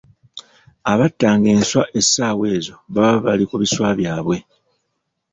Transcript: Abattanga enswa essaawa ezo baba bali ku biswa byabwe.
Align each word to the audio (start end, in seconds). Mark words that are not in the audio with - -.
Abattanga 0.91 1.47
enswa 1.55 1.83
essaawa 1.99 2.45
ezo 2.55 2.75
baba 2.93 3.17
bali 3.25 3.43
ku 3.49 3.55
biswa 3.61 3.89
byabwe. 3.99 4.37